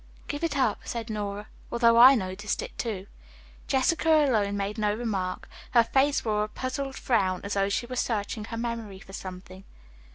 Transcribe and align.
"Give 0.27 0.43
it 0.43 0.57
up," 0.57 0.79
said 0.83 1.11
Nora. 1.11 1.45
"Although 1.71 1.99
I 1.99 2.15
noticed 2.15 2.63
it, 2.63 2.75
too." 2.79 3.05
Jessica 3.67 4.25
alone 4.25 4.57
made 4.57 4.79
no 4.79 4.95
remark. 4.95 5.47
Her 5.75 5.83
face 5.83 6.25
wore 6.25 6.45
a 6.45 6.49
puzzled 6.49 6.95
frown, 6.95 7.41
as 7.43 7.53
though 7.53 7.69
she 7.69 7.85
were 7.85 7.95
searching 7.95 8.45
her 8.45 8.57
memory 8.57 8.97
for 8.97 9.13
something. 9.13 9.63